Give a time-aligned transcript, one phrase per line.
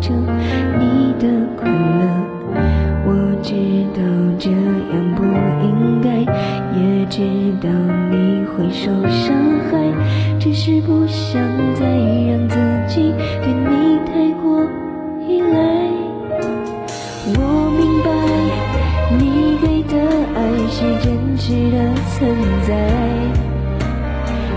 [0.00, 0.10] 着
[0.78, 1.26] 你的
[1.56, 2.00] 快乐。
[3.04, 3.08] 我
[3.42, 3.54] 知
[3.94, 4.00] 道
[4.38, 5.24] 这样不
[5.64, 6.08] 应该，
[6.78, 7.16] 也知
[7.62, 7.68] 道
[8.10, 9.34] 你会受伤
[9.70, 9.72] 害，
[10.38, 11.40] 只是不想
[11.74, 12.56] 再让自
[12.86, 14.44] 己对你太过
[15.26, 15.56] 依赖。
[17.30, 17.38] 我
[17.78, 18.06] 明白
[19.18, 19.22] 你
[19.60, 19.94] 给的
[20.34, 20.36] 爱
[20.68, 21.06] 是真
[21.36, 21.76] 实的
[22.12, 22.16] 存
[22.66, 22.68] 在，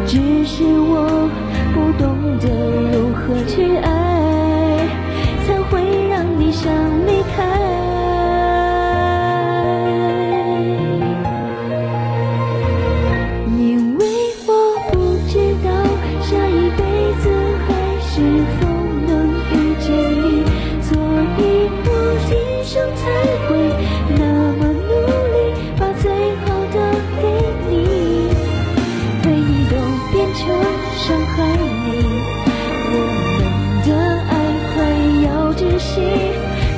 [0.06, 0.12] 只
[0.46, 1.30] 是我
[1.74, 2.04] 不懂
[2.40, 2.44] 得
[2.92, 3.88] 如何去爱，
[35.82, 36.00] 息，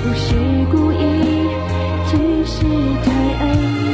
[0.01, 0.33] 不是
[0.71, 0.95] 故意，
[2.07, 2.11] 只
[2.45, 2.63] 是
[3.03, 3.91] 太爱你。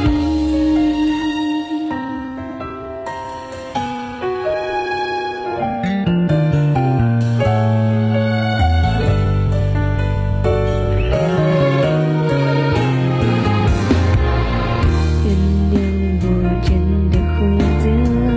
[15.25, 15.27] 原
[15.73, 15.75] 谅
[16.21, 16.27] 我
[16.61, 16.69] 真
[17.09, 17.35] 的喝
[17.81, 18.27] 醉了，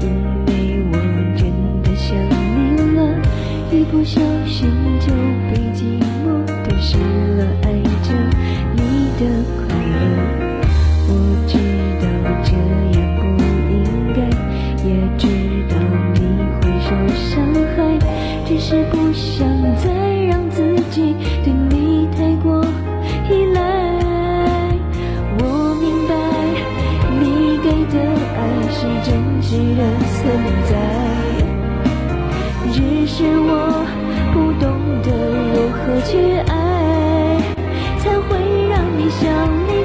[0.00, 0.04] 因
[0.46, 0.48] 为
[0.92, 0.94] 我
[1.38, 1.40] 真
[1.82, 2.06] 的想
[2.54, 2.56] 你
[2.94, 3.00] 了，
[3.72, 4.60] 一不小心
[5.00, 5.06] 就
[5.50, 5.80] 被寂
[29.54, 30.24] 你的存
[30.64, 30.72] 在
[32.72, 33.84] 只是我
[34.32, 34.64] 不懂
[35.02, 35.06] 得
[35.52, 36.10] 如何去
[36.48, 36.50] 爱
[37.98, 38.28] 才会
[38.70, 39.28] 让你想
[39.68, 39.81] 离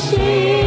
[0.00, 0.59] see.